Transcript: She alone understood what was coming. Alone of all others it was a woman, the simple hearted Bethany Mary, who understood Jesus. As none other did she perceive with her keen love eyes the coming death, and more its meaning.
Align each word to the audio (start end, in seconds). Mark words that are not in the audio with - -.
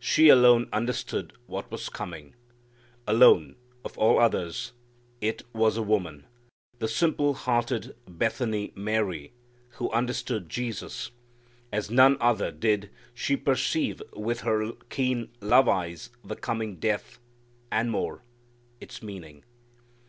She 0.00 0.28
alone 0.28 0.68
understood 0.72 1.34
what 1.46 1.70
was 1.70 1.88
coming. 1.88 2.34
Alone 3.06 3.54
of 3.84 3.96
all 3.96 4.18
others 4.18 4.72
it 5.20 5.42
was 5.52 5.76
a 5.76 5.84
woman, 5.84 6.24
the 6.80 6.88
simple 6.88 7.34
hearted 7.34 7.94
Bethany 8.08 8.72
Mary, 8.74 9.30
who 9.78 9.88
understood 9.92 10.48
Jesus. 10.48 11.12
As 11.70 11.92
none 11.92 12.16
other 12.20 12.50
did 12.50 12.90
she 13.14 13.36
perceive 13.36 14.02
with 14.14 14.40
her 14.40 14.72
keen 14.90 15.30
love 15.40 15.68
eyes 15.68 16.10
the 16.24 16.34
coming 16.34 16.80
death, 16.80 17.20
and 17.70 17.88
more 17.88 18.24
its 18.80 19.00
meaning. 19.00 19.44